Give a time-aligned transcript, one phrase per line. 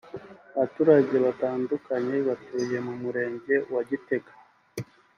[0.55, 4.31] Abaturage batandukanye batuye mu Murenge wa Gitega